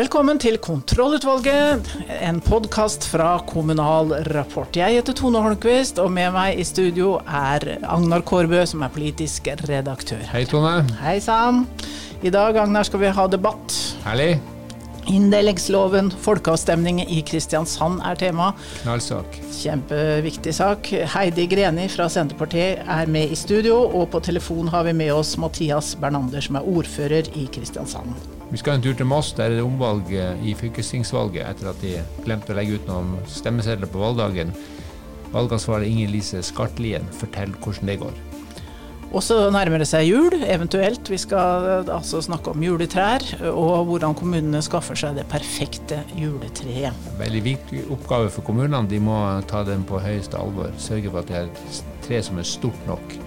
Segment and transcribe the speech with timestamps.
[0.00, 1.88] Velkommen til Kontrollutvalget,
[2.24, 4.72] en podkast fra Kommunal Rapport.
[4.78, 9.50] Jeg heter Tone Holmquist, og med meg i studio er Agnar Kårbø, som er politisk
[9.68, 10.22] redaktør.
[10.30, 10.86] Hei, Tone.
[11.02, 11.66] Hei sann.
[12.24, 13.76] I dag, Agnar, skal vi ha debatt.
[14.06, 14.38] Herlig.
[15.12, 18.54] Inndelingsloven, folkeavstemning i Kristiansand er tema.
[18.80, 19.36] Knallsak.
[19.60, 20.94] Kjempeviktig sak.
[21.12, 25.36] Heidi Greni fra Senterpartiet er med i studio, og på telefon har vi med oss
[25.36, 28.39] Mathias Bernander, som er ordfører i Kristiansand.
[28.50, 29.30] Vi skal en tur til Moss.
[29.38, 30.10] Der er det omvalg
[30.42, 34.50] i fylkestingsvalget etter at de glemte å legge ut noen stemmesedler på valgdagen.
[35.30, 38.18] Valgansvarlig Inger Lise Skartlien forteller hvordan det går.
[39.10, 41.08] Og så nærmer det seg jul, eventuelt.
[41.10, 47.08] Vi skal eh, altså snakke om juletrær, og hvordan kommunene skaffer seg det perfekte juletreet.
[47.18, 48.84] Veldig viktig oppgave for kommunene.
[48.90, 49.16] De må
[49.50, 50.70] ta den på høyeste alvor.
[50.78, 53.18] Sørge for at det er et tre som er stort nok.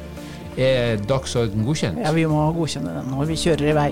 [0.56, 2.00] Er dagsorden godkjent?
[2.00, 3.92] Ja, vi må godkjenne den når vi kjører i vei.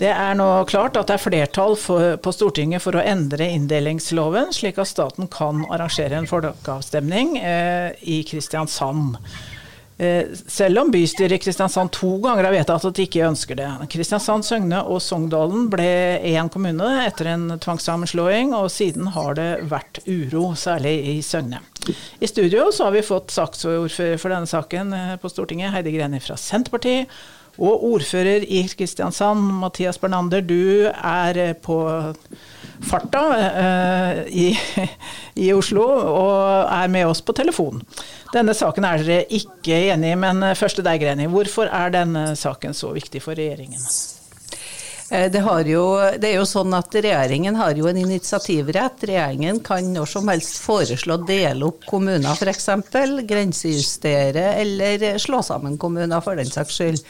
[0.00, 4.48] Det er nå klart at det er flertall for, på Stortinget for å endre inndelingsloven,
[4.56, 9.18] slik at staten kan arrangere en folkeavstemning eh, i Kristiansand.
[10.00, 13.66] Eh, selv om bystyret i Kristiansand to ganger har vedtatt at de ikke ønsker det.
[13.92, 15.90] Kristiansand, Søgne og Sogndalen ble
[16.30, 21.60] én kommune etter en tvangssammenslåing, og siden har det vært uro, særlig i Søgne.
[22.24, 26.22] I studio så har vi fått saksordfører for denne saken eh, på Stortinget, Heidi Greni
[26.24, 27.12] fra Senterpartiet.
[27.60, 31.76] Og ordfører i Kristiansand, Mathias Bernander, du er eh, på
[32.88, 34.46] farta eh, i,
[35.44, 37.82] i, Oslo og er med oss på telefon.
[38.32, 41.28] Denne saken er dere ikke enig i, men først til deg, Greni.
[41.28, 43.84] Hvorfor er denne saken så viktig for regjeringen?
[45.10, 45.84] Eh, det, jo,
[46.18, 49.02] det, er jo sånn at Regjeringen har jo en initiativrett.
[49.10, 52.68] Regjeringen kan når som helst foreslå å dele opp kommuner f.eks.
[53.26, 57.02] Grensejustere eller slå sammen kommuner for den saks skyld.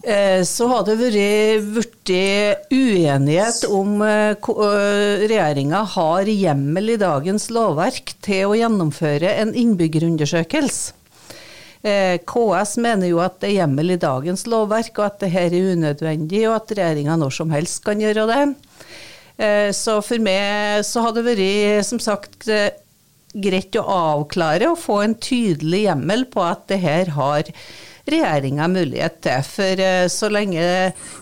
[0.00, 2.12] Eh, så har det vært blitt
[2.72, 4.48] uenighet om eh,
[5.26, 10.96] regjeringa har hjemmel i dagens lovverk til å gjennomføre en innbyggerundersøkelse.
[11.80, 15.48] Eh, KS mener jo at det er hjemmel i dagens lovverk, og at det her
[15.48, 18.42] er unødvendig, og at regjeringa når som helst kan gjøre det.
[19.40, 22.74] Eh, så for meg så har det vært, som sagt, eh,
[23.32, 27.48] greit å avklare og få en tydelig hjemmel på at det her har
[28.12, 29.44] regjeringa mulighet til.
[29.46, 30.64] For så lenge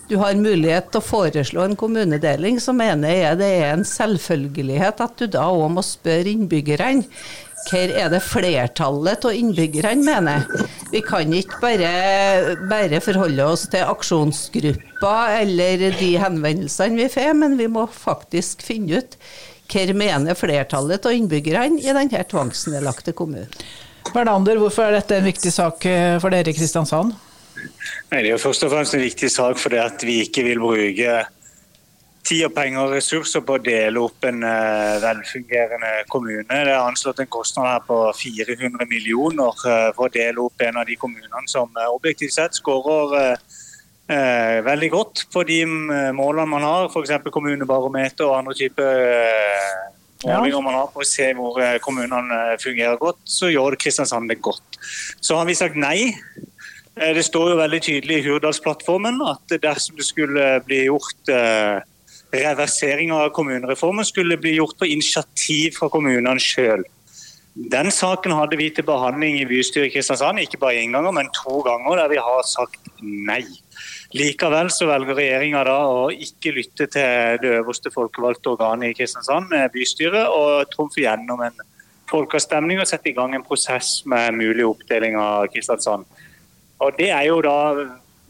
[0.08, 5.04] du har mulighet til å foreslå en kommunedeling, så mener jeg det er en selvfølgelighet
[5.04, 7.06] at du da òg må spørre innbyggerne
[7.68, 10.46] hva er det flertallet av innbyggerne mener?
[10.92, 11.90] Vi kan ikke bare,
[12.70, 19.02] bare forholde oss til aksjonsgrupper eller de henvendelsene vi får, men vi må faktisk finne
[19.02, 19.18] ut
[19.68, 23.52] hva mener flertallet av innbyggerne i denne tvangsnedlagte kommunen.
[24.14, 27.14] Bernander, hvorfor er dette en viktig sak eh, for dere i Kristiansand?
[28.10, 30.62] Nei, det er jo først og fremst en viktig sak fordi at vi ikke vil
[30.62, 31.16] bruke
[32.28, 36.44] tid og penger og ressurser på å dele opp en uh, velfungerende kommune.
[36.44, 40.76] Det er anslått en kostnad her på 400 millioner uh, for å dele opp en
[40.82, 43.38] av de kommunene som objektivt sett skårer
[44.64, 45.58] veldig godt på de
[46.16, 47.26] målene man har, f.eks.
[47.28, 49.02] kommunebarometer og andre typer
[50.24, 54.80] målinger man har på å se hvor kommunene fungerer godt, så gjør Kristiansand det godt.
[55.20, 56.12] Så har vi sagt nei.
[56.98, 61.30] Det står jo veldig tydelig i Hurdalsplattformen at dersom det skulle bli gjort
[62.34, 66.82] reversering av kommunereformen skulle det bli gjort på initiativ fra kommunene sjøl.
[67.58, 71.30] Den saken hadde vi til behandling i bystyret i Kristiansand, ikke bare én gang, men
[71.34, 73.42] to ganger, der vi har sagt nei.
[74.16, 80.30] Likevel så velger regjeringa å ikke lytte til det øverste folkevalgte organet i Kristiansand, bystyret,
[80.32, 81.60] og trumfe gjennom en
[82.08, 86.08] folkeavstemning og sette i gang en prosess med mulig oppdeling av Kristiansand.
[86.78, 87.58] Og Det er jo da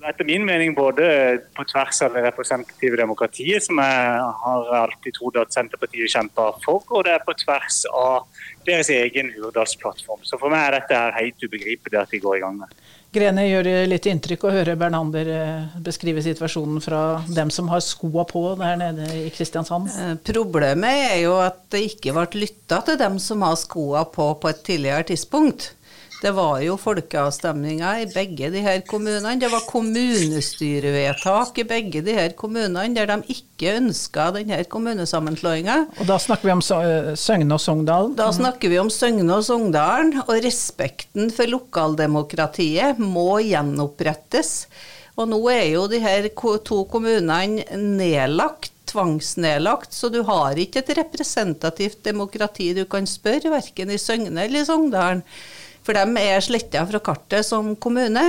[0.08, 1.06] etter min mening både
[1.54, 6.82] på tvers av det representative demokratiet, som jeg har alltid trodd at Senterpartiet kjemper for,
[6.90, 8.26] og det er på tvers av
[8.66, 10.22] deres egen Hurdalsplattform.
[10.26, 12.78] Så for meg er dette helt ubegripelig at de går i gang med.
[13.08, 17.80] Grene gjør det litt inntrykk å høre Bernander eh, beskrive situasjonen fra dem som har
[17.80, 19.88] skoa på der nede i Kristiansand.
[19.88, 24.28] Eh, problemet er jo at det ikke ble lytta til dem som har skoa på
[24.42, 25.70] på et tidligere tidspunkt.
[26.18, 29.36] Det var jo folkeavstemninger i begge de her kommunene.
[29.38, 35.76] Det var kommunestyrevedtak i begge de her kommunene der de ikke ønska denne kommunesammenslåinga.
[36.00, 38.10] Og da snakker vi om Søgne og Sogndal?
[38.18, 40.16] Da snakker vi om Søgne og Sogndalen.
[40.24, 44.66] Og respekten for lokaldemokratiet må gjenopprettes.
[45.18, 46.26] Og nå er jo de her
[46.66, 53.92] to kommunene nedlagt tvangsnedlagt, så du har ikke et representativt demokrati du kan spørre, verken
[53.92, 55.22] i Søgne eller i Sogndalen.
[55.88, 58.20] For de er sletta fra kartet som kommune.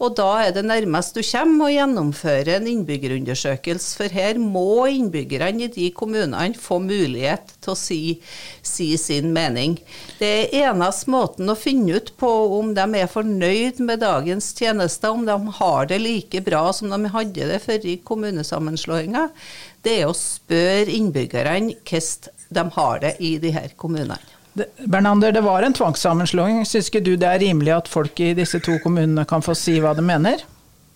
[0.00, 3.88] Og da er det nærmest du kommer å gjennomføre en innbyggerundersøkelse.
[3.96, 8.00] For her må innbyggerne i de kommunene få mulighet til å si,
[8.64, 9.78] si sin mening.
[10.20, 15.12] Det er eneste måten å finne ut på om de er fornøyd med dagens tjenester,
[15.12, 19.28] om de har det like bra som de hadde det før i kommunesammenslåinga,
[19.84, 24.39] det er å spørre innbyggerne hvordan de har det i de her kommunene.
[24.54, 26.64] Bernander, det var en tvangssammenslåing.
[26.66, 29.78] Syns ikke du det er rimelig at folk i disse to kommunene kan få si
[29.82, 30.42] hva de mener?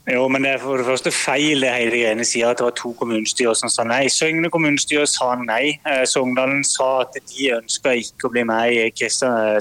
[0.04, 2.74] Jo, men det er for det første feil det hele greiene sier at det var
[2.76, 4.02] to kommunestyrer som sa nei.
[4.12, 5.78] Søgne kommunestyre sa nei.
[5.88, 9.00] Eh, Sogndalen sa at de ønska ikke å bli med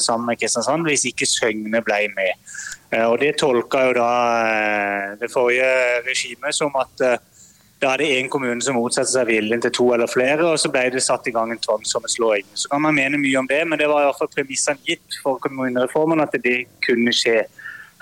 [0.03, 2.35] sammen med Kristiansand hvis ikke Søgne ble med.
[2.91, 4.09] Eh, og Det tolka jo da
[4.49, 5.69] eh, det forrige
[6.09, 7.05] regimet som at
[7.83, 10.71] da er det én kommune som motsetter seg viljen til to eller flere, og så
[10.71, 12.47] ble det satt i gang en tvangssammenslåing.
[12.55, 15.19] Så kan man mene mye om det, men det var i hvert fall premissene gitt
[15.23, 17.41] for kommunereformen at det kunne skje.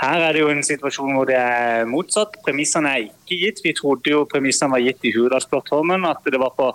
[0.02, 2.38] Her er det jo en situasjon hvor det er motsatt.
[2.46, 3.62] Premissene er ikke gitt.
[3.66, 6.72] Vi trodde jo premissene var gitt i Hurdalsplattformen, at det var på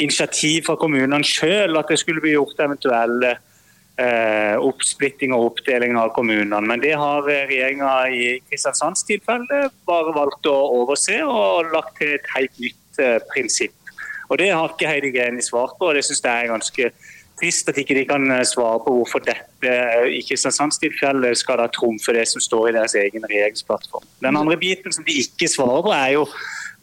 [0.00, 3.36] initiativ fra kommunene sjøl at det skulle bli gjort eventuelle
[3.96, 6.60] oppsplitting og oppdeling av kommunene.
[6.68, 12.28] Men det har regjeringa i Kristiansands tilfelle bare valgt å overse og lagt til et
[12.34, 13.76] helt nytt eh, prinsipp.
[14.28, 16.90] Og Det har ikke Heidi Greni svart på, og det syns jeg er ganske
[17.36, 21.60] trist at ikke de kan eh, svare på hvorfor dette eh, i Kristiansands tilfelle skal
[21.60, 24.06] da trumfe det som står i deres egen regjeringsplattform.
[24.24, 26.24] Den andre biten som de ikke svarer på, er jo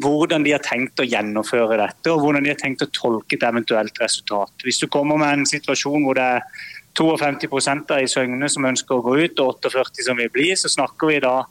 [0.03, 3.45] hvordan de har tenkt å gjennomføre dette, og hvordan de har tenkt å tolke et
[3.45, 4.53] eventuelt resultat.
[4.65, 9.03] Hvis du kommer med en situasjon hvor det er 52% i Søgne som ønsker å
[9.05, 11.43] gå ut, og 48 som vil bli, så snakker vi da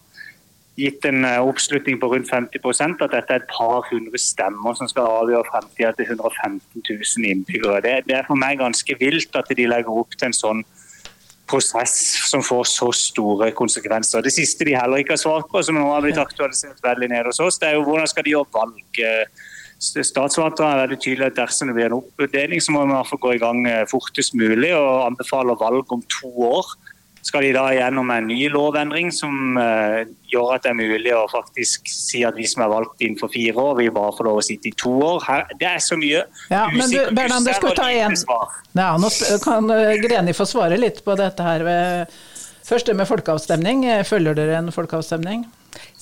[0.79, 4.89] gitt en eh, oppslutning på rundt 50% at dette er et par hundre stemmer som
[4.89, 7.83] skal avgjøre fremtida til 115 000 innbyggere.
[7.85, 10.65] Det, det, er for meg ganske vilt at de legger opp til en sånn
[11.51, 11.99] prosess
[12.31, 14.25] som får så store konsekvenser.
[14.25, 17.29] Det siste de heller ikke har svart på, som nå har blitt aktualisert veldig ned
[17.29, 19.03] hos oss, det er jo hvordan skal de gjøre valg
[19.83, 23.43] Statsforvalteren er veldig tydelig at dersom det blir en oppdeling, så må vi gå i
[23.43, 26.71] gang eh, fortest mulig og anbefaler valg om to år.
[27.23, 31.21] Skal de da gjennom en ny lovendring som uh, gjør at det er mulig å
[31.31, 34.43] faktisk si at vi som er valgt innenfor fire år, vi bare får lov å
[34.43, 35.23] sitte i to år?
[35.29, 38.19] Her, det er så mye ja, men du, Bernander, skal ta igjen.
[38.75, 39.11] Ja, nå
[39.45, 41.67] kan eh, Greni få svare litt på dette her.
[42.67, 43.87] Først det med folkeavstemning.
[44.09, 45.47] Følger dere en folkeavstemning?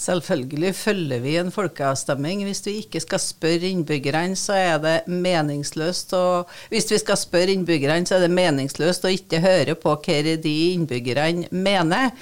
[0.00, 2.42] Selvfølgelig følger vi en folkeavstemning.
[2.46, 6.24] Hvis vi ikke skal spørre innbyggerne, så er det meningsløst å
[6.72, 10.54] Hvis vi skal spørre innbyggerne, så er det meningsløst å ikke høre på hva de
[10.74, 12.14] innbyggerne mener.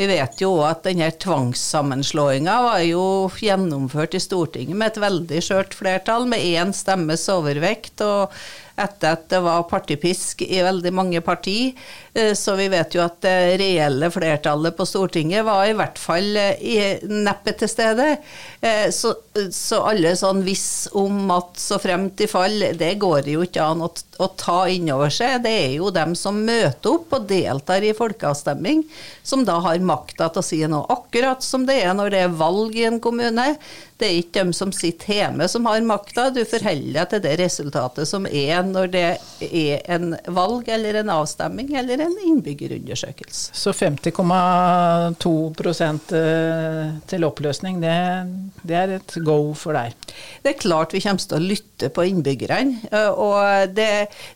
[0.00, 3.02] Vi vet jo at denne tvangssammenslåinga var jo
[3.36, 8.00] gjennomført i Stortinget med et veldig skjørt flertall, med én stemmes overvekt.
[8.00, 8.32] og
[8.82, 11.72] etter at det var partipisk i veldig mange partier.
[12.12, 16.36] Eh, så vi vet jo at det reelle flertallet på Stortinget var i hvert fall
[16.40, 18.08] eh, neppe til stede.
[18.60, 19.14] Eh, så,
[19.54, 23.84] så alle sånn viss om at så frem til fall, det går jo ikke an
[23.86, 25.40] å, å ta inn over seg.
[25.46, 28.82] Det er jo dem som møter opp og deltar i folkeavstemning,
[29.22, 30.88] som da har makta til å si noe.
[30.90, 33.52] Akkurat som det er når det er valg i en kommune.
[34.00, 37.34] Det er ikke dem som sitter hjemme som har makta, du forholder deg til det
[37.42, 39.04] resultatet som er når det
[39.44, 43.52] er en valg eller en avstemming eller en innbyggerundersøkelse.
[43.56, 45.34] Så 50,2
[46.16, 47.96] eh, til oppløsning, det,
[48.62, 49.96] det, er et go for deg?
[50.42, 52.88] Det er klart vi kommer til å lytte på innbyggerne.
[52.90, 53.90] Eh, og det,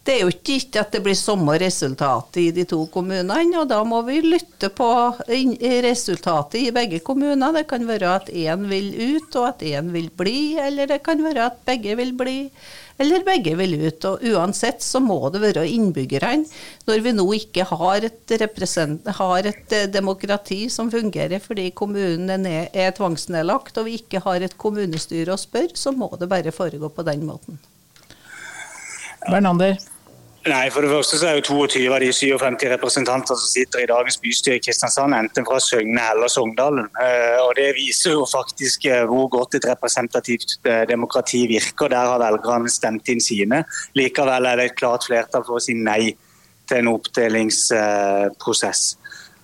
[0.04, 3.68] det er jo ikke gitt at det blir samme resultat i de to kommunene, og
[3.72, 4.90] da må vi lytte på
[5.24, 7.54] resultatet i begge kommuner.
[7.56, 11.22] Det kan være at én vil ut, og at én vil bli, eller det kan
[11.22, 12.38] være at begge vil bli
[13.02, 14.06] eller begge vil ut.
[14.06, 16.46] Og uansett så må det være innbyggerne,
[16.88, 18.34] når vi nå ikke har et,
[19.18, 24.44] har et eh, demokrati som fungerer fordi kommunen er, er tvangsnedlagt, og vi ikke har
[24.44, 27.58] et kommunestyre å spørre, så må det bare foregå på den måten.
[29.24, 29.78] Bernander?
[30.44, 33.88] Nei, for det første så er jo 22 av de 57 representanter som sitter i
[33.88, 36.90] dagens bystyre i Kristiansand, enten fra Søgne eller Sogndalen.
[37.00, 41.88] Eh, og Det viser jo faktisk eh, hvor godt et representativt eh, demokrati virker.
[41.88, 43.62] Der har velgerne stemt inn sine.
[43.96, 46.12] Likevel er det et klart flertall for å si nei
[46.68, 48.86] til en oppdelingsprosess.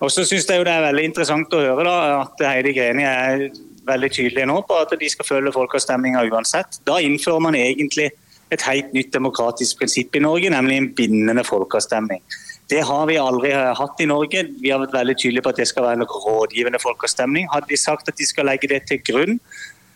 [0.05, 3.09] Og så synes jeg jo Det er veldig interessant å høre da, at Heidi Greni
[3.09, 3.49] er
[3.89, 6.77] veldig tydelig nå på at de skal følge folkeavstemninga uansett.
[6.85, 8.11] Da innfører man egentlig
[8.51, 12.23] et helt nytt demokratisk prinsipp i Norge, nemlig en bindende folkeavstemning.
[12.71, 14.45] Det har vi aldri hatt i Norge.
[14.61, 17.49] Vi har vært veldig tydelige på at det skal være en rådgivende folkeavstemning.
[17.51, 19.39] Hadde de sagt at de skal legge det til grunn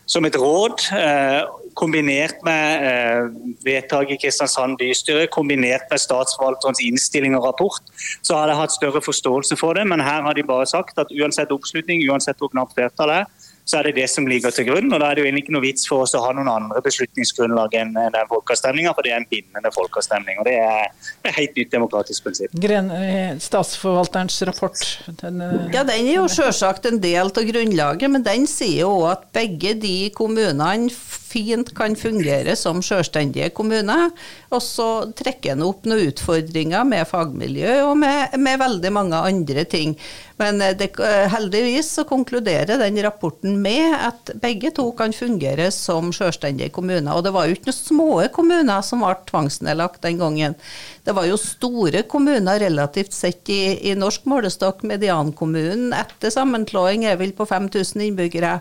[0.06, 1.42] som et råd, eh,
[1.74, 3.30] kombinert med eh,
[3.66, 7.82] vedtaket i Kristiansand bystyre, kombinert med statsforvalterens innstilling og rapport,
[8.22, 9.88] så hadde jeg hatt større forståelse for det.
[9.90, 13.80] Men her har de bare sagt at uansett oppslutning, uansett hvor knapt flertallet er, så
[13.80, 14.92] er det det som ligger til grunn.
[14.94, 16.82] og Da er det jo egentlig ikke noe vits for oss å ha noen andre
[16.86, 20.38] beslutningsgrunnlag enn den folkeavstemninga, for det er en bindende folkeavstemning.
[20.40, 20.86] og Det er
[21.26, 22.54] et helt nytt demokratisk prinsipp.
[22.62, 24.86] Gren, eh, statsforvalterens rapport?
[25.22, 29.02] Den, eh, ja, den er jo selvsagt en del av grunnlaget, men den sier jo
[29.02, 30.92] òg at begge de kommunene
[31.36, 34.12] fint kan fungere som selvstendige kommuner.
[34.54, 39.66] Og så trekker en opp noen utfordringer med fagmiljø og med, med veldig mange andre
[39.66, 39.98] ting.
[40.42, 45.70] Men eh, det, eh, heldigvis så konkluderer den rapporten med at begge to kan fungere
[45.72, 47.14] som selvstendige kommuner.
[47.16, 50.58] Og det var jo ikke noen små kommuner som ble tvangsnedlagt den gangen.
[51.06, 53.62] Det var jo store kommuner relativt sett i,
[53.92, 54.84] i norsk målestokk.
[54.88, 58.60] Mediankommunen etter sammenslåing er vel på 5000 innbyggere.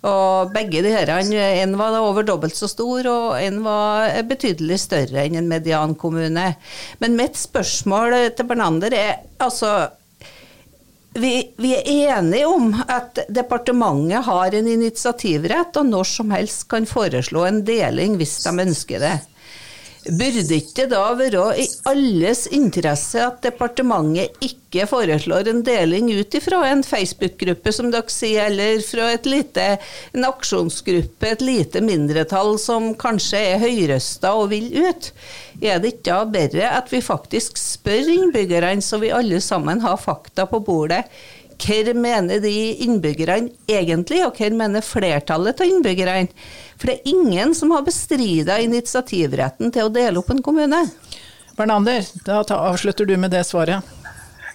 [0.00, 5.26] Og begge de her, En var over dobbelt så stor, og en var betydelig større
[5.26, 6.46] enn en mediankommune.
[7.00, 9.90] Men mitt spørsmål til Bernander er altså
[11.14, 16.86] vi, vi, er enige om at departementet har en initiativrett, og når som helst kan
[16.86, 19.16] foreslå en deling hvis de ønsker det.
[20.00, 26.62] Burde ikke da være i alles interesse at departementet ikke foreslår en deling ut ifra
[26.70, 29.66] en Facebook-gruppe, som dere sier, eller fra lite,
[30.16, 35.10] en aksjonsgruppe, et lite mindretall som kanskje er høyrøsta og vil ut?
[35.60, 40.00] Er det ikke da bedre at vi faktisk spør innbyggerne, så vi alle sammen har
[40.00, 41.04] fakta på bordet?
[41.60, 42.54] Hva mener de
[42.86, 46.30] innbyggerne egentlig, og hva mener flertallet av innbyggerne?
[46.80, 50.86] For det er ingen som har bestrida initiativretten til å dele opp en kommune.
[51.58, 53.84] Bernander, da avslutter du med det svaret.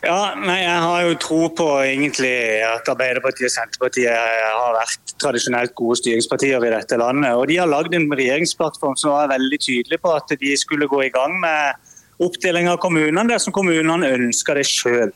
[0.06, 5.74] Ja, nei, Jeg har jo tro på egentlig at Arbeiderpartiet og Senterpartiet har vært tradisjonelt
[5.78, 7.34] gode styringspartier i dette landet.
[7.34, 11.06] og De har lagd en regjeringsplattform som var veldig tydelig på at de skulle gå
[11.08, 15.14] i gang med oppdeling av kommunene dersom kommunene ønsker det sjøl.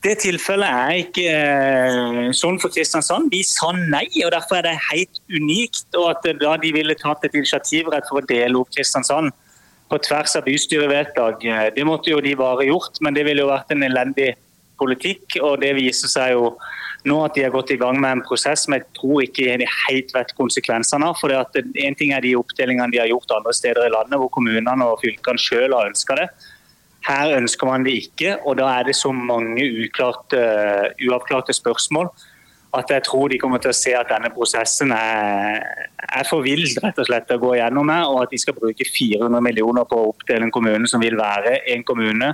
[0.00, 3.28] Det tilfellet er ikke eh, sånn for Kristiansand.
[3.32, 5.84] Vi sa nei, og derfor er det helt unikt.
[5.92, 9.28] og at da De ville tatt et initiativrett for å dele opp Kristiansand
[9.90, 11.44] på tvers av bystyrevedtak.
[11.44, 14.32] Eh, det måtte jo de bare gjort, men det ville jo vært en elendig
[14.80, 15.36] politikk.
[15.42, 16.54] og Det viser seg jo
[17.04, 19.68] nå at de har gått i gang med en prosess som jeg tror ikke de
[19.68, 21.20] helt vet konsekvensene av.
[21.20, 24.80] for En ting er de oppdelingene de har gjort andre steder i landet, hvor kommunene
[24.86, 26.28] og fylkene selv har ønska det.
[27.06, 30.42] Her ønsker man det ikke, og da er det så mange uklarte,
[31.00, 32.10] uavklarte spørsmål
[32.78, 35.58] at jeg tror de kommer til å se at denne prosessen er,
[36.06, 38.86] er for vill rett og slett å gå gjennom med, og at de skal bruke
[38.86, 42.30] 400 millioner på å oppdele en kommune som vil være en kommune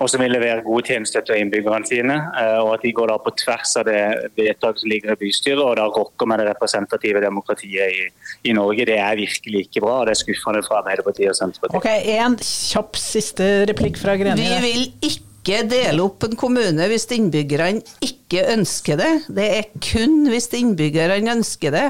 [0.00, 2.16] og som vil levere gode tjenester til innbyggerne sine.
[2.40, 4.00] Eh, og at de går da på tvers av det
[4.38, 8.06] vedtaket som ligger i bystyret og da rokker med det representative demokratiet i,
[8.48, 8.88] i, Norge.
[8.88, 11.80] Det er virkelig ikke bra, og det er skuffende fra Arbeiderpartiet og Senterpartiet.
[11.80, 11.90] Ok,
[12.20, 14.46] En kjapp siste replikk fra Greni.
[14.48, 19.10] Vi vil ikke ikke dele opp en kommune hvis innbyggerne ikke ønsker det.
[19.32, 21.86] Det er kun hvis innbyggerne ønsker det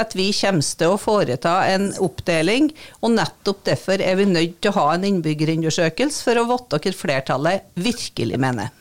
[0.00, 2.70] at vi kommer til å foreta en oppdeling.
[3.04, 6.94] Og nettopp derfor er vi nødt til å ha en innbyggerundersøkelse for å vite hva
[6.96, 8.72] flertallet virkelig mener.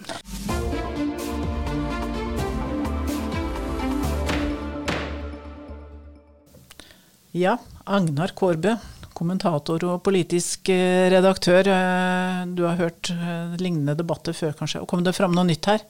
[7.33, 8.77] Ja, Agnar Kårbø
[9.17, 11.69] kommentator og politisk eh, redaktør.
[11.69, 14.83] Eh, du har hørt eh, lignende debatter før, kanskje.
[14.89, 15.85] Kom det fram noe nytt her?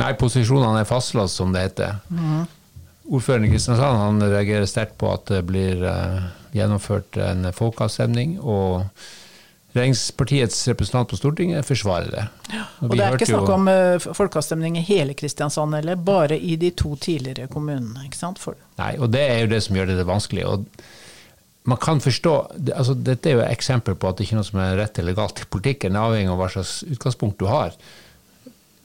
[0.00, 1.98] Nei, posisjonene er fastlåst, som det heter.
[2.10, 2.44] Mm.
[3.10, 5.82] Ordføreren i Kristiansand han reagerer sterkt på at det blir
[6.54, 8.36] gjennomført en folkeavstemning.
[8.38, 8.86] og
[9.72, 12.24] Regjeringspartiets representant på Stortinget forsvarer det.
[12.50, 16.56] Ja, og, Det er ikke snakk om uh, folkeavstemning i hele Kristiansand, eller bare i
[16.58, 18.08] de to tidligere kommunene?
[18.08, 18.40] ikke sant?
[18.42, 20.46] For Nei, og det er jo det som gjør det vanskelig.
[20.46, 20.66] og
[21.70, 22.34] man kan forstå,
[22.74, 25.00] altså Dette er jo et eksempel på at det ikke er noe som er rett
[25.00, 27.76] eller galt i politikken, avhengig av hva slags utgangspunkt du har.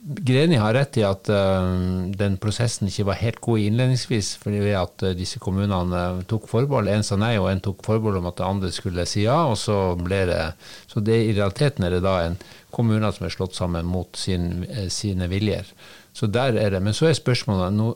[0.06, 1.66] Greni har rett i at uh,
[2.14, 6.86] den prosessen ikke var helt god innledningsvis, fordi at uh, disse kommunene uh, tok forbehold.
[6.92, 9.40] En sa nei, og en tok forbehold om at det andre skulle si ja.
[9.50, 10.40] og Så ble det,
[10.86, 12.38] så det, i realiteten er det da en
[12.70, 14.62] kommune som er slått sammen mot sin,
[14.94, 15.74] sine viljer.
[16.14, 16.84] Så der er det.
[16.86, 17.90] Men så er spørsmålet nå,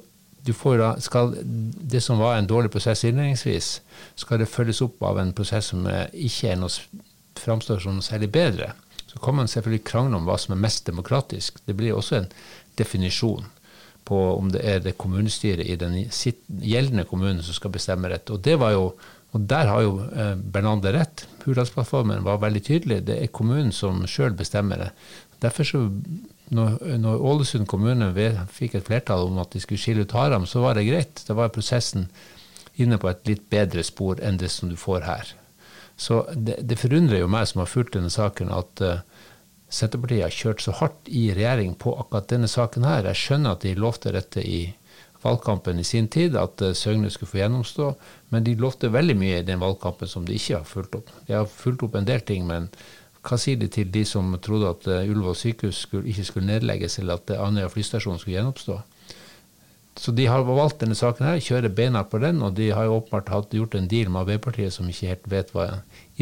[0.44, 3.80] da, skal det som var en dårlig prosess innledningsvis,
[4.16, 6.70] skal det følges opp av en prosess som ikke er noe,
[7.40, 8.72] framstår som noe særlig bedre.
[9.06, 11.58] Så kan man selvfølgelig krangle om hva som er mest demokratisk.
[11.66, 12.28] Det blir også en
[12.78, 13.48] definisjon
[14.06, 15.96] på om det er det kommunestyret i den
[16.62, 18.30] gjeldende kommunen som skal bestemme rett.
[18.30, 18.84] Og det var jo,
[19.34, 21.26] og der har jo eh, Bernander rett.
[21.44, 23.00] Hurdalsplattformen var veldig tydelig.
[23.08, 24.90] Det er kommunen som sjøl bestemmer det.
[25.42, 25.84] Derfor så
[26.50, 28.10] når, når, Ålesund kommune
[28.50, 31.22] fikk et flertall om at de skulle skille ut Haram, så var det greit.
[31.28, 32.08] Da var prosessen
[32.80, 35.30] inne på et litt bedre spor enn det som du får her.
[36.00, 39.02] Så det, det forundrer jo meg som har fulgt denne saken, at uh,
[39.70, 43.06] Senterpartiet har kjørt så hardt i regjering på akkurat denne saken her.
[43.10, 44.62] Jeg skjønner at de lovte dette i
[45.20, 47.92] valgkampen i sin tid, at uh, Søgne skulle få gjennomstå,
[48.34, 51.12] men de lovte veldig mye i den valgkampen som de ikke har fulgt opp.
[51.28, 52.72] De har fulgt opp en del ting, men
[53.26, 56.98] hva sier de til de som trodde at uh, Ullevål sykehus skulle, ikke skulle nedlegges,
[57.02, 58.78] eller at Andøya flystasjon skulle gjenoppstå?
[60.00, 63.00] Så de har valgt denne saken her, kjører beina på den, og de har jo
[63.00, 65.66] åpenbart gjort en deal med Arbeiderpartiet som ikke helt vet hva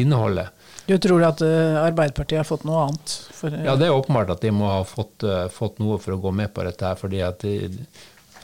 [0.01, 0.49] inneholder.
[0.89, 3.15] Du tror at uh, Arbeiderpartiet har fått noe annet?
[3.37, 5.23] For, ja, det er åpenbart at de må ha fått,
[5.55, 6.99] fått, noe for å gå med på dette her.
[6.99, 7.71] fordi at de,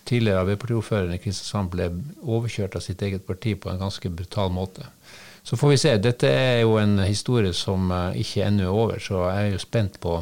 [0.06, 1.90] tidligere Arbeiderpartiordføreren i Kristiansand ble
[2.22, 4.86] overkjørt av sitt eget parti på en ganske brutal måte.
[5.46, 5.92] Så får vi se.
[6.02, 10.00] Dette er jo en historie som ikke ennå er over, så jeg er jo spent
[10.02, 10.16] på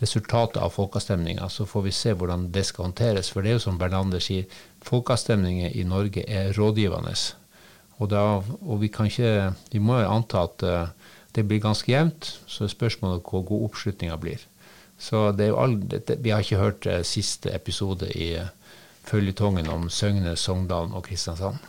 [0.00, 1.50] resultatet av folkeavstemninga.
[1.52, 3.28] Så får vi se hvordan det skal håndteres.
[3.28, 4.48] For det er jo som Bernander sier,
[4.88, 7.12] folkeavstemninger i Norge er rådgivende.
[8.00, 12.32] Og, da, og vi, kan ikke, vi må anta at uh, det blir ganske jevnt,
[12.48, 14.40] så er spørsmålet hvor god oppslutninga blir.
[15.00, 18.32] Så all, det, vi har ikke hørt uh, siste episode i
[19.04, 21.60] føljetongen om Søgne, Sogndalen og Kristiansand.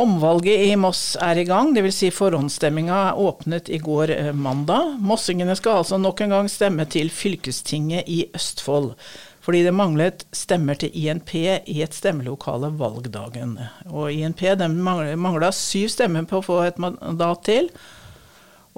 [0.00, 1.96] Omvalget i Moss er i gang, dvs.
[1.98, 4.94] Si forhåndsstemminga åpnet i går eh, mandag.
[5.04, 8.94] Mossingene skal altså nok en gang stemme til fylkestinget i Østfold,
[9.44, 13.58] fordi det manglet stemmer til INP i et stemmelokale valgdagen.
[13.90, 14.40] Og INP
[14.72, 17.68] mangla syv stemmer på å få et mandat til.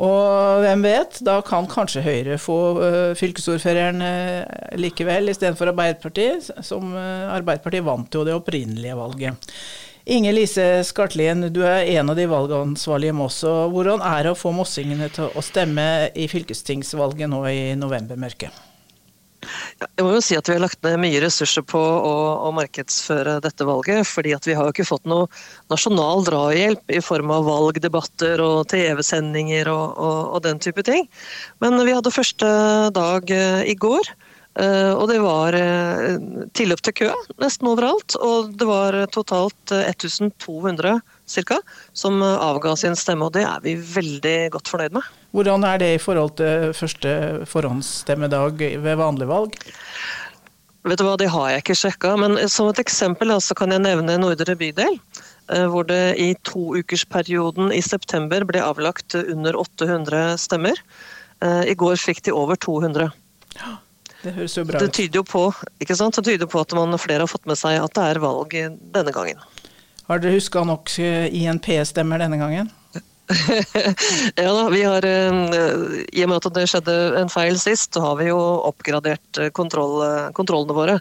[0.02, 6.96] Og hvem vet, da kan kanskje Høyre få uh, fylkesordføreren uh, likevel, istedenfor Arbeiderpartiet, som
[6.96, 9.52] Arbeiderpartiet vant jo det opprinnelige valget.
[10.04, 13.38] Inger Lise Skartlien, du er en av de valgansvarlige i Moss.
[13.46, 18.50] Hvordan er det å få mossingene til å stemme i fylkestingsvalget nå i novembermørket?
[19.82, 22.14] Jeg må jo si at Vi har lagt ned mye ressurser på å,
[22.46, 24.06] å markedsføre dette valget.
[24.06, 25.28] fordi Vi har jo ikke fått noe
[25.70, 31.08] nasjonal drahjelp i form av valgdebatter og TV-sendinger og, og, og, den type ting.
[31.62, 32.50] Men vi hadde første
[32.94, 34.14] dag eh, i går.
[34.60, 36.18] Eh, og det var eh,
[36.52, 37.10] tilløp til kø
[37.40, 38.16] nesten overalt.
[38.20, 41.60] Og det var totalt 1200 cirka, ca.
[41.96, 45.06] som avga sin stemme, og det er vi veldig godt fornøyd med.
[45.32, 47.14] Hvordan er det i forhold til første
[47.48, 49.56] forhåndsstemmedag ved vanlig valg?
[50.82, 53.84] Vet du hva, Det har jeg ikke sjekka, men som et eksempel så kan jeg
[53.84, 54.98] nevne Nordre bydel.
[55.48, 60.78] Hvor det i toukersperioden i september ble avlagt under 800 stemmer.
[61.42, 63.10] I går fikk de over 200.
[63.58, 63.74] Ja.
[64.22, 64.84] Det høres jo bra ut.
[64.84, 65.46] Det tyder jo på,
[65.82, 66.14] ikke sant?
[66.18, 68.54] Det tyder på at man flere har fått med seg at det er valg
[68.94, 69.42] denne gangen.
[70.08, 72.70] Har dere huska nok INP-stemmer denne gangen?
[74.36, 75.32] ja da, vi har eh,
[76.12, 79.50] I og med at det skjedde en feil sist, så har vi jo oppgradert eh,
[79.54, 80.98] kontroll, eh, kontrollene våre.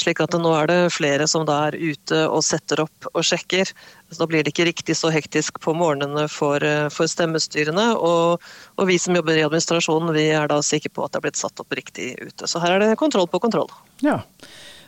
[0.00, 3.70] Slik at nå er det flere som da er ute og setter opp og sjekker.
[4.10, 6.62] Så da blir det ikke riktig så hektisk på morgenene for,
[6.94, 7.90] for stemmestyrene.
[7.96, 8.44] Og,
[8.76, 11.40] og, vi som jobber i administrasjonen, vi er da sikre på at det er blitt
[11.40, 12.48] satt opp riktig ute.
[12.50, 13.72] Så her er det kontroll på kontroll.
[14.04, 14.20] Ja.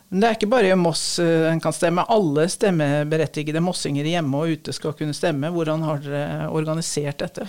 [0.09, 2.07] Men det er ikke bare Moss eh, en kan stemme.
[2.13, 5.51] Alle stemmeberettigede mossinger hjemme og ute skal kunne stemme.
[5.55, 7.49] Hvordan har dere organisert dette?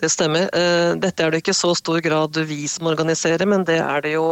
[0.00, 0.48] Det stemmer.
[0.56, 4.14] Eh, dette er det ikke så stor grad vi som organiserer, men det er det
[4.16, 4.26] jo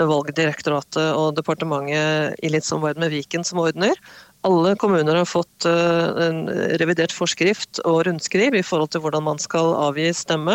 [0.00, 3.98] Valgdirektoratet og departementet i litt samarbeid med Viken som ordner.
[4.46, 6.46] Alle kommuner har fått eh, en
[6.80, 10.54] revidert forskrift og rundskriv i forhold til hvordan man skal avgi stemme.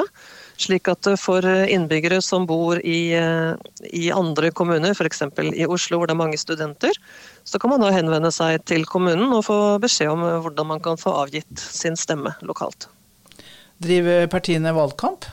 [0.58, 3.54] Slik at for innbyggere som bor i, eh,
[3.94, 5.22] i andre kommuner, f.eks.
[5.54, 6.98] i Oslo hvor det er mange studenter,
[7.46, 10.98] så kan man da henvende seg til kommunen og få beskjed om hvordan man kan
[10.98, 12.90] få avgitt sin stemme lokalt.
[13.84, 15.28] Driver partiene valgkamp?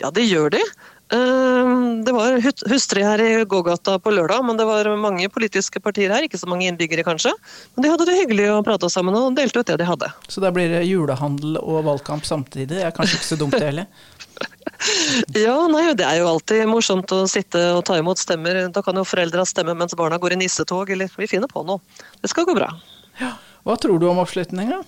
[0.00, 0.62] Ja, det gjør de.
[1.10, 2.38] Ehm, det var
[2.70, 6.22] hustrig her i gågata på lørdag, men det var mange politiske partier her.
[6.26, 7.32] Ikke så mange innbyggere, kanskje.
[7.74, 10.10] Men de hadde det hyggelig og prata sammen og delte ut det de hadde.
[10.30, 12.70] Så da blir det julehandel og valgkamp samtidig?
[12.76, 13.90] Det er kanskje ikke så dumt, det heller?
[15.46, 18.62] ja, nei, det er jo alltid morsomt å sitte og ta imot stemmer.
[18.70, 21.82] Da kan jo foreldra stemme mens barna går i nissetog, eller vi finner på noe.
[22.22, 22.70] Det skal gå bra.
[23.20, 23.34] Ja.
[23.66, 24.78] Hva tror du om oppslutninga?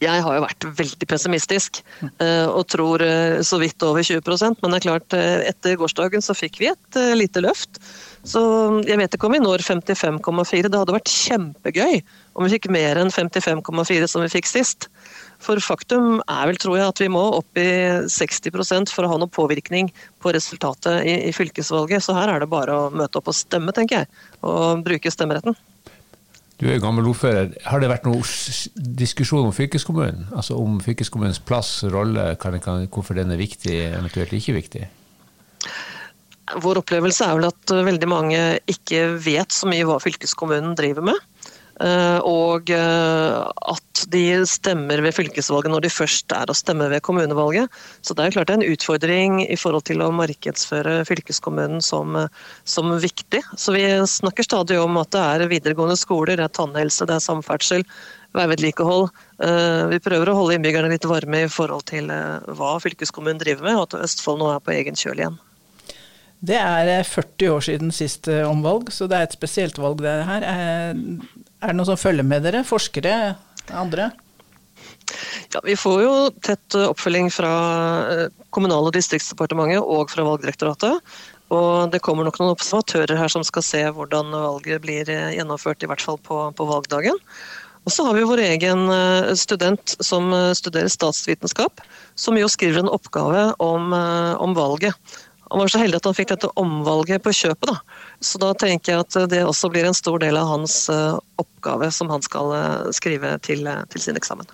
[0.00, 4.72] Jeg har jo vært veldig pessimistisk eh, og tror eh, så vidt over 20% men
[4.72, 7.82] det er klart, eh, etter gårsdagen så fikk vi et lite løft.
[8.24, 8.40] Så
[8.88, 10.68] jeg vet ikke om vi når 55,4.
[10.68, 12.00] Det hadde vært kjempegøy
[12.36, 14.88] om vi fikk mer enn 55,4 som vi fikk sist.
[15.40, 17.68] For faktum er vel, tror jeg, at vi må opp i
[18.12, 19.88] 60% for å ha noe påvirkning
[20.20, 22.04] på resultatet i, i fylkesvalget.
[22.04, 24.24] Så her er det bare å møte opp og stemme, tenker jeg.
[24.44, 25.56] Og bruke stemmeretten.
[26.60, 27.54] Du er gammel ordfører.
[27.64, 28.20] Har det vært noen
[29.00, 30.26] diskusjon om fylkeskommunen?
[30.36, 34.82] Altså om fylkeskommunens plass, rolle, kan, kan, hvorfor den er viktig, eventuelt ikke viktig?
[36.60, 41.24] Vår opplevelse er vel at veldig mange ikke vet så mye hva fylkeskommunen driver med.
[41.80, 43.36] Eh, og eh,
[43.72, 47.72] at de stemmer ved fylkesvalget når de først er å stemme ved kommunevalget.
[48.04, 52.18] Så det er jo klart en utfordring i forhold til å markedsføre fylkeskommunen som,
[52.68, 53.42] som viktig.
[53.56, 57.24] Så vi snakker stadig om at det er videregående skoler, det er tannhelse, det er
[57.24, 57.86] samferdsel,
[58.36, 59.08] veivedlikehold.
[59.40, 63.78] Eh, vi prøver å holde innbyggerne litt varme i forhold til hva fylkeskommunen driver med,
[63.78, 65.40] og at Østfold nå er på egen kjøl igjen.
[66.40, 70.44] Det er 40 år siden sist omvalg, så det er et spesielt valg det her.
[71.60, 72.64] Er det noen som følger med dere?
[72.64, 73.14] Forskere?
[73.76, 74.10] Andre?
[75.52, 77.50] Ja, Vi får jo tett eh, oppfølging fra
[78.08, 81.12] eh, Kommunal- og distriktsdepartementet og fra Valgdirektoratet.
[81.50, 85.82] Og det kommer nok noen observatører her som skal se hvordan valget blir eh, gjennomført,
[85.84, 87.20] i hvert fall på, på valgdagen.
[87.84, 88.90] Og så har vi vår egen
[89.40, 91.80] student som studerer statsvitenskap,
[92.12, 93.94] som jo skriver en oppgave om,
[94.36, 94.92] om valget.
[95.50, 97.72] Han var så heldig at han fikk dette omvalget på kjøpet.
[97.72, 98.04] Da.
[98.22, 101.88] Så da tenker jeg at det også blir en stor del av hans eh, oppgave
[101.94, 104.46] som han skal eh, skrive til, eh, til sin eksamen.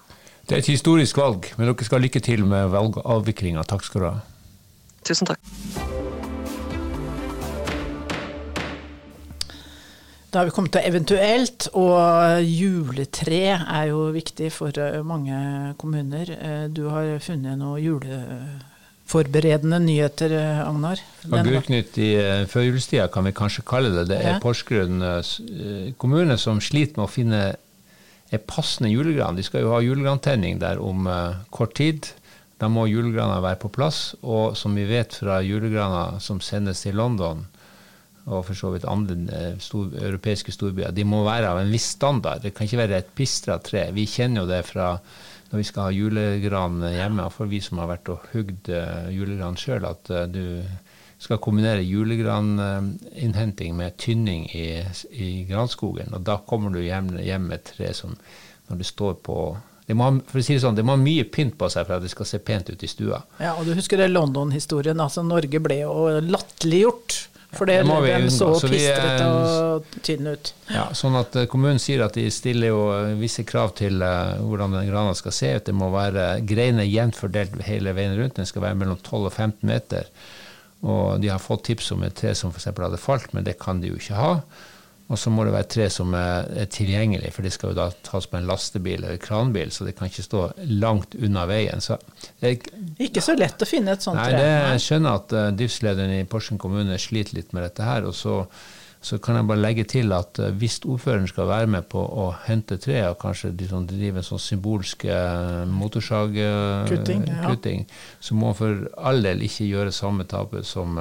[0.49, 3.67] Det er et historisk valg, men dere skal lykke til med valgavviklinga.
[3.69, 4.15] Takk skal du ha.
[5.05, 5.43] Tusen takk.
[10.33, 16.33] Da har vi kommet til eventuelt, og juletre er jo viktig for mange kommuner.
[16.73, 18.23] Du har funnet noe jule
[19.07, 21.01] forberedende nyheter, eh, Agnar?
[21.31, 24.09] Agurknytt i uh, førjulstida kan vi kanskje kalle det.
[24.11, 24.43] Det er ja.
[24.43, 27.43] Porsgrunn uh, kommune som sliter med å finne
[28.35, 29.39] en passende julegran.
[29.39, 32.11] De skal jo ha julegrantenning der om uh, kort tid.
[32.59, 34.17] Da må julegrana være på plass.
[34.23, 37.45] Og som vi vet fra julegrana som sendes til London,
[38.27, 42.43] og for så vidt andre stor, europeiske storbyer, de må være av en viss standard.
[42.43, 43.85] Det kan ikke være et pistra tre.
[43.95, 44.97] Vi kjenner jo det fra
[45.51, 49.59] når vi skal ha julegran hjemme, for vi som har vært og hugd uh, julegran
[49.61, 50.63] sjøl, at uh, du
[51.23, 54.83] skal kombinere julegraninnhenting med tynning i,
[55.13, 56.13] i, granskogen.
[56.13, 58.19] Og da kommer du hjem, hjem med tre som
[58.67, 59.39] når det står på
[59.87, 61.95] det må, for å si det sånn, det må ha mye pynt på seg for
[61.97, 63.21] at det skal se pent ut i stua.
[63.39, 64.99] Ja, og du husker det London-historien.
[64.99, 65.93] altså Norge ble jo
[66.27, 67.21] latterliggjort
[67.59, 70.53] for det, det den så pistrete og tynn ut.
[70.73, 74.37] Ja, sånn at eh, Kommunen sier at de stiller jo eh, visse krav til uh,
[74.43, 75.67] hvordan den grana skal se ut.
[75.69, 78.39] Det må være greiner jevnt fordelt hele veien rundt.
[78.39, 80.09] Den skal være mellom 12 og 15 meter.
[80.87, 82.69] Og de har fått tips om et tre som f.eks.
[82.71, 84.33] hadde falt, men det kan de jo ikke ha.
[85.07, 87.87] Og så må det være tre som er, er tilgjengelig, for det skal jo da
[88.09, 90.41] tas på en lastebil eller kranbil, så det kan ikke stå
[90.83, 91.83] langt unna veien.
[91.85, 91.95] Så
[92.43, 92.59] jeg,
[93.07, 94.41] ikke så lett å finne et sånt nei, tre.
[94.43, 98.09] Det, jeg skjønner at uh, driftslederen i Porsgrunn kommune sliter litt med dette her.
[98.09, 98.41] og så,
[98.99, 102.27] så kan jeg bare legge til at uh, hvis ordføreren skal være med på å
[102.49, 107.95] hente tre, og kanskje de drive en sånn symbolsk uh, motorsagkutting, ja.
[108.19, 110.99] så må han for all del ikke gjøre samme tapet som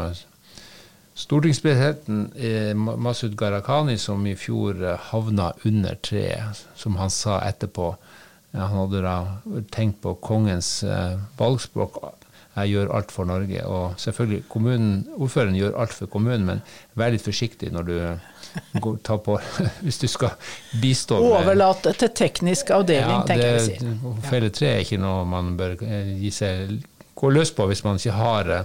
[1.15, 7.95] Stortingspresidenten eh, Masud Gharahkhani, som i fjor eh, havna under treet, som han sa etterpå
[8.55, 9.15] Han hadde da
[9.71, 11.97] tenkt på kongens eh, valgspråk.
[12.55, 13.63] Jeg gjør alt for Norge.
[13.67, 16.61] Og selvfølgelig, kommunen, ordføreren gjør alt for kommunen, men
[16.95, 17.95] vær litt forsiktig når du
[18.79, 19.35] går, tar på
[19.83, 20.35] Hvis du skal
[20.79, 24.19] bistå med Overlate til teknisk avdeling, ja, tenker jeg vi sier.
[24.31, 26.77] Felle tre er ikke noe man bør gi seg
[27.15, 28.55] gå løs på hvis man ikke har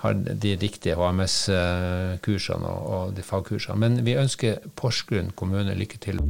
[0.00, 3.76] har de riktige HMS-kursene og, de fagkursene.
[3.80, 6.20] Men vi ønsker Porsgrunn kommune lykke til.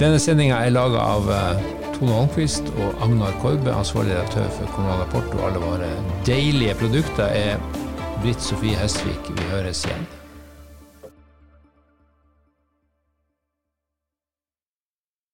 [0.00, 1.64] Denne sendinga er laga av uh,
[1.96, 5.90] Tone Holmquist og Agnar Korbe, ansvarlig redaktør for Kommunal Rapport, og alle våre
[6.28, 7.60] deilige produkter er
[8.22, 9.28] Britt Sofie Hestvik.
[9.36, 10.08] Vi høres igjen.